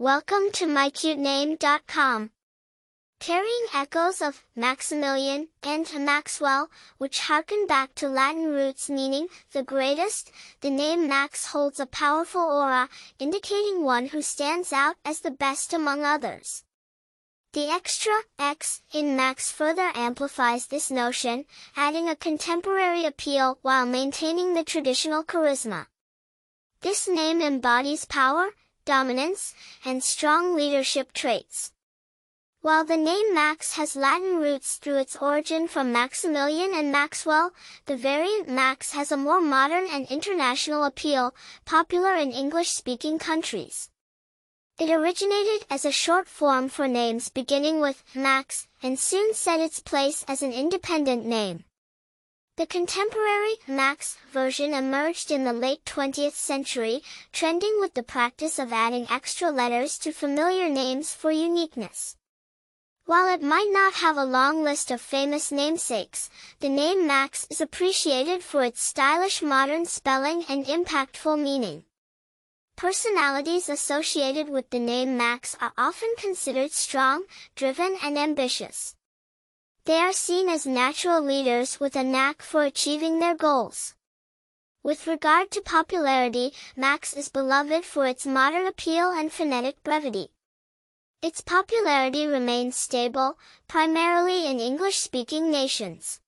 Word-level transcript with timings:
Welcome 0.00 0.50
to 0.52 0.64
mycutename.com. 0.64 2.30
Carrying 3.20 3.66
echoes 3.74 4.22
of 4.22 4.42
Maximilian 4.56 5.48
and 5.62 5.86
Maxwell, 5.98 6.70
which 6.96 7.18
harken 7.18 7.66
back 7.66 7.94
to 7.96 8.08
Latin 8.08 8.46
roots 8.46 8.88
meaning 8.88 9.28
the 9.52 9.62
greatest, 9.62 10.32
the 10.62 10.70
name 10.70 11.06
Maxx 11.06 11.48
holds 11.48 11.78
a 11.78 11.84
powerful 11.84 12.40
aura, 12.40 12.88
indicating 13.18 13.84
one 13.84 14.06
who 14.06 14.22
stands 14.22 14.72
out 14.72 14.96
as 15.04 15.20
the 15.20 15.30
best 15.30 15.74
among 15.74 16.02
others. 16.02 16.64
The 17.52 17.68
extra 17.68 18.22
X 18.38 18.80
in 18.94 19.16
Maxx 19.16 19.52
further 19.52 19.92
amplifies 19.94 20.68
this 20.68 20.90
notion, 20.90 21.44
adding 21.76 22.08
a 22.08 22.16
contemporary 22.16 23.04
appeal 23.04 23.58
while 23.60 23.84
maintaining 23.84 24.54
the 24.54 24.64
traditional 24.64 25.22
charisma. 25.22 25.88
This 26.80 27.06
name 27.06 27.42
embodies 27.42 28.06
power, 28.06 28.54
dominance, 28.90 29.54
and 29.84 30.02
strong 30.02 30.56
leadership 30.56 31.12
traits. 31.12 31.70
While 32.60 32.84
the 32.84 32.96
name 32.96 33.32
Max 33.32 33.76
has 33.76 33.94
Latin 33.94 34.38
roots 34.38 34.78
through 34.78 34.98
its 34.98 35.16
origin 35.16 35.68
from 35.68 35.92
Maximilian 35.92 36.72
and 36.74 36.90
Maxwell, 36.90 37.52
the 37.86 37.96
variant 37.96 38.48
Maxx 38.48 38.92
has 38.92 39.12
a 39.12 39.16
more 39.16 39.40
modern 39.40 39.86
and 39.86 40.10
international 40.10 40.82
appeal, 40.82 41.32
popular 41.64 42.16
in 42.16 42.32
English-speaking 42.32 43.20
countries. 43.20 43.90
It 44.80 44.90
originated 44.90 45.66
as 45.70 45.84
a 45.84 45.92
short 45.92 46.26
form 46.26 46.68
for 46.68 46.88
names 46.88 47.28
beginning 47.28 47.80
with 47.80 48.02
Max, 48.14 48.66
and 48.82 48.98
soon 48.98 49.34
set 49.34 49.60
its 49.60 49.78
place 49.78 50.24
as 50.26 50.42
an 50.42 50.52
independent 50.52 51.24
name. 51.24 51.62
The 52.60 52.66
contemporary 52.66 53.54
Maxx 53.66 54.18
version 54.32 54.74
emerged 54.74 55.30
in 55.30 55.44
the 55.44 55.52
late 55.54 55.82
20th 55.86 56.34
century, 56.34 57.02
trending 57.32 57.80
with 57.80 57.94
the 57.94 58.02
practice 58.02 58.58
of 58.58 58.70
adding 58.70 59.06
extra 59.08 59.50
letters 59.50 59.96
to 60.00 60.12
familiar 60.12 60.68
names 60.68 61.14
for 61.14 61.30
uniqueness. 61.30 62.18
While 63.06 63.32
it 63.32 63.40
might 63.42 63.70
not 63.70 63.94
have 64.04 64.18
a 64.18 64.26
long 64.26 64.62
list 64.62 64.90
of 64.90 65.00
famous 65.00 65.50
namesakes, 65.50 66.28
the 66.58 66.68
name 66.68 67.06
Maxx 67.06 67.46
is 67.48 67.62
appreciated 67.62 68.42
for 68.42 68.62
its 68.62 68.82
stylish 68.82 69.40
modern 69.40 69.86
spelling 69.86 70.44
and 70.46 70.66
impactful 70.66 71.42
meaning. 71.42 71.84
Personalities 72.76 73.70
associated 73.70 74.50
with 74.50 74.68
the 74.68 74.78
name 74.78 75.16
Maxx 75.16 75.56
are 75.62 75.72
often 75.78 76.12
considered 76.18 76.72
strong, 76.72 77.24
driven 77.54 77.96
and 78.02 78.18
ambitious. 78.18 78.96
They 79.84 79.98
are 79.98 80.12
seen 80.12 80.48
as 80.48 80.66
natural 80.66 81.22
leaders 81.22 81.80
with 81.80 81.96
a 81.96 82.04
knack 82.04 82.42
for 82.42 82.64
achieving 82.64 83.18
their 83.18 83.34
goals. 83.34 83.94
With 84.82 85.06
regard 85.06 85.50
to 85.52 85.62
popularity, 85.62 86.52
Maxx 86.76 87.14
is 87.14 87.28
beloved 87.30 87.84
for 87.84 88.06
its 88.06 88.26
modern 88.26 88.66
appeal 88.66 89.10
and 89.10 89.32
phonetic 89.32 89.82
brevity. 89.82 90.28
Its 91.22 91.40
popularity 91.40 92.26
remains 92.26 92.76
stable, 92.76 93.38
primarily 93.68 94.46
in 94.46 94.60
English-speaking 94.60 95.50
nations. 95.50 96.20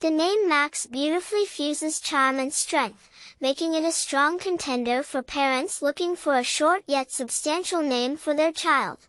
The 0.00 0.10
name 0.10 0.48
Maxx 0.48 0.86
beautifully 0.86 1.44
fuses 1.44 2.00
charm 2.00 2.38
and 2.38 2.52
strength, 2.52 3.10
making 3.40 3.74
it 3.74 3.84
a 3.84 3.92
strong 3.92 4.38
contender 4.38 5.02
for 5.02 5.22
parents 5.22 5.82
looking 5.82 6.16
for 6.16 6.36
a 6.36 6.44
short 6.44 6.84
yet 6.86 7.10
substantial 7.10 7.82
name 7.82 8.16
for 8.16 8.32
their 8.32 8.52
child. 8.52 9.08